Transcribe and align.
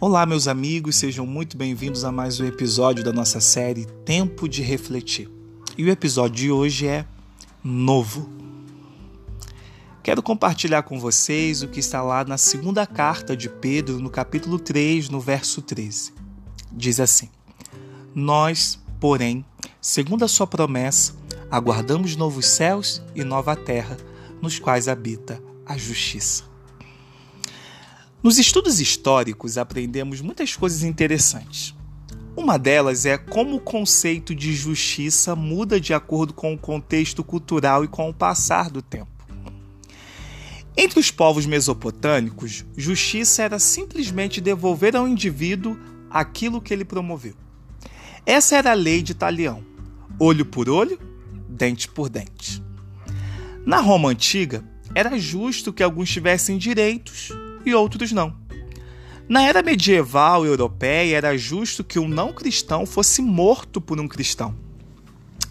Olá, 0.00 0.24
meus 0.24 0.46
amigos, 0.46 0.94
sejam 0.94 1.26
muito 1.26 1.56
bem-vindos 1.56 2.04
a 2.04 2.12
mais 2.12 2.38
um 2.38 2.46
episódio 2.46 3.02
da 3.02 3.12
nossa 3.12 3.40
série 3.40 3.84
Tempo 4.04 4.48
de 4.48 4.62
Refletir. 4.62 5.28
E 5.76 5.82
o 5.82 5.88
episódio 5.88 6.36
de 6.36 6.52
hoje 6.52 6.86
é 6.86 7.04
Novo. 7.64 8.30
Quero 10.00 10.22
compartilhar 10.22 10.84
com 10.84 11.00
vocês 11.00 11.64
o 11.64 11.68
que 11.68 11.80
está 11.80 12.00
lá 12.00 12.24
na 12.24 12.38
segunda 12.38 12.86
carta 12.86 13.36
de 13.36 13.48
Pedro, 13.48 13.98
no 13.98 14.08
capítulo 14.08 14.56
3, 14.60 15.08
no 15.08 15.18
verso 15.18 15.60
13. 15.60 16.12
Diz 16.70 17.00
assim: 17.00 17.28
Nós, 18.14 18.78
porém, 19.00 19.44
segundo 19.80 20.24
a 20.24 20.28
Sua 20.28 20.46
promessa, 20.46 21.12
aguardamos 21.50 22.14
novos 22.14 22.46
céus 22.46 23.02
e 23.16 23.24
nova 23.24 23.56
terra, 23.56 23.96
nos 24.40 24.60
quais 24.60 24.86
habita 24.86 25.42
a 25.66 25.76
justiça. 25.76 26.44
Nos 28.28 28.36
estudos 28.36 28.78
históricos 28.78 29.56
aprendemos 29.56 30.20
muitas 30.20 30.54
coisas 30.54 30.82
interessantes. 30.82 31.74
Uma 32.36 32.58
delas 32.58 33.06
é 33.06 33.16
como 33.16 33.56
o 33.56 33.60
conceito 33.60 34.34
de 34.34 34.52
justiça 34.52 35.34
muda 35.34 35.80
de 35.80 35.94
acordo 35.94 36.34
com 36.34 36.52
o 36.52 36.58
contexto 36.58 37.24
cultural 37.24 37.84
e 37.84 37.88
com 37.88 38.10
o 38.10 38.12
passar 38.12 38.68
do 38.68 38.82
tempo. 38.82 39.08
Entre 40.76 41.00
os 41.00 41.10
povos 41.10 41.46
mesopotâmicos, 41.46 42.66
justiça 42.76 43.44
era 43.44 43.58
simplesmente 43.58 44.42
devolver 44.42 44.94
ao 44.94 45.08
indivíduo 45.08 45.80
aquilo 46.10 46.60
que 46.60 46.74
ele 46.74 46.84
promoveu. 46.84 47.34
Essa 48.26 48.56
era 48.56 48.72
a 48.72 48.74
lei 48.74 49.00
de 49.00 49.14
Talião: 49.14 49.64
olho 50.20 50.44
por 50.44 50.68
olho, 50.68 51.00
dente 51.48 51.88
por 51.88 52.10
dente. 52.10 52.62
Na 53.64 53.80
Roma 53.80 54.10
antiga, 54.10 54.62
era 54.94 55.18
justo 55.18 55.72
que 55.72 55.82
alguns 55.82 56.10
tivessem 56.10 56.58
direitos 56.58 57.32
e 57.64 57.74
outros 57.74 58.12
não. 58.12 58.36
Na 59.28 59.42
era 59.42 59.62
medieval 59.62 60.46
europeia, 60.46 61.16
era 61.16 61.36
justo 61.36 61.84
que 61.84 61.98
um 61.98 62.08
não 62.08 62.32
cristão 62.32 62.86
fosse 62.86 63.20
morto 63.20 63.80
por 63.80 64.00
um 64.00 64.08
cristão. 64.08 64.54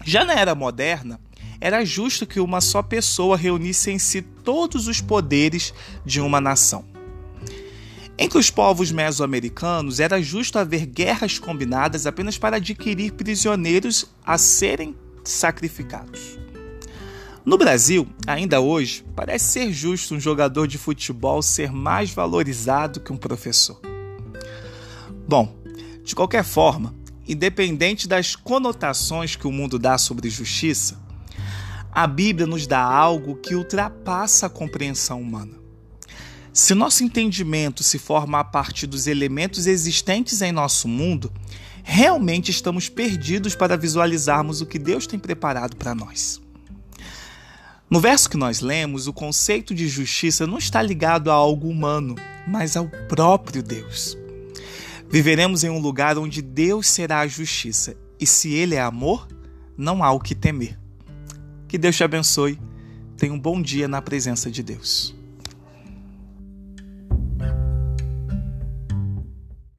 Já 0.04 0.24
na 0.24 0.34
era 0.34 0.54
moderna, 0.54 1.20
era 1.60 1.84
justo 1.84 2.26
que 2.26 2.40
uma 2.40 2.60
só 2.60 2.82
pessoa 2.82 3.36
reunisse 3.36 3.90
em 3.90 3.98
si 3.98 4.22
todos 4.22 4.88
os 4.88 5.00
poderes 5.00 5.72
de 6.04 6.20
uma 6.20 6.40
nação. 6.40 6.84
Entre 8.18 8.36
os 8.36 8.50
povos 8.50 8.90
mesoamericanos, 8.90 10.00
era 10.00 10.20
justo 10.20 10.58
haver 10.58 10.86
guerras 10.86 11.38
combinadas 11.38 12.04
apenas 12.04 12.36
para 12.36 12.56
adquirir 12.56 13.12
prisioneiros 13.12 14.06
a 14.26 14.36
serem 14.36 14.96
sacrificados. 15.22 16.36
No 17.48 17.56
Brasil, 17.56 18.06
ainda 18.26 18.60
hoje, 18.60 19.02
parece 19.16 19.52
ser 19.52 19.72
justo 19.72 20.14
um 20.14 20.20
jogador 20.20 20.68
de 20.68 20.76
futebol 20.76 21.40
ser 21.40 21.72
mais 21.72 22.10
valorizado 22.10 23.00
que 23.00 23.10
um 23.10 23.16
professor. 23.16 23.80
Bom, 25.26 25.56
de 26.04 26.14
qualquer 26.14 26.44
forma, 26.44 26.94
independente 27.26 28.06
das 28.06 28.36
conotações 28.36 29.34
que 29.34 29.46
o 29.46 29.50
mundo 29.50 29.78
dá 29.78 29.96
sobre 29.96 30.28
justiça, 30.28 31.00
a 31.90 32.06
Bíblia 32.06 32.46
nos 32.46 32.66
dá 32.66 32.82
algo 32.82 33.36
que 33.36 33.54
ultrapassa 33.54 34.44
a 34.44 34.50
compreensão 34.50 35.18
humana. 35.18 35.54
Se 36.52 36.74
nosso 36.74 37.02
entendimento 37.02 37.82
se 37.82 37.98
forma 37.98 38.40
a 38.40 38.44
partir 38.44 38.86
dos 38.86 39.06
elementos 39.06 39.66
existentes 39.66 40.42
em 40.42 40.52
nosso 40.52 40.86
mundo, 40.86 41.32
realmente 41.82 42.50
estamos 42.50 42.90
perdidos 42.90 43.54
para 43.54 43.74
visualizarmos 43.74 44.60
o 44.60 44.66
que 44.66 44.78
Deus 44.78 45.06
tem 45.06 45.18
preparado 45.18 45.76
para 45.76 45.94
nós. 45.94 46.46
No 47.90 48.00
verso 48.00 48.28
que 48.28 48.36
nós 48.36 48.60
lemos, 48.60 49.06
o 49.06 49.14
conceito 49.14 49.74
de 49.74 49.88
justiça 49.88 50.46
não 50.46 50.58
está 50.58 50.82
ligado 50.82 51.30
a 51.30 51.34
algo 51.34 51.68
humano, 51.68 52.16
mas 52.46 52.76
ao 52.76 52.86
próprio 53.08 53.62
Deus. 53.62 54.16
Viveremos 55.08 55.64
em 55.64 55.70
um 55.70 55.78
lugar 55.78 56.18
onde 56.18 56.42
Deus 56.42 56.86
será 56.86 57.20
a 57.20 57.26
justiça, 57.26 57.96
e 58.20 58.26
se 58.26 58.52
Ele 58.52 58.74
é 58.74 58.80
amor, 58.82 59.26
não 59.74 60.04
há 60.04 60.12
o 60.12 60.20
que 60.20 60.34
temer. 60.34 60.78
Que 61.66 61.78
Deus 61.78 61.96
te 61.96 62.04
abençoe. 62.04 62.58
Tenha 63.16 63.32
um 63.32 63.40
bom 63.40 63.60
dia 63.60 63.88
na 63.88 64.02
presença 64.02 64.50
de 64.50 64.62
Deus. 64.62 65.17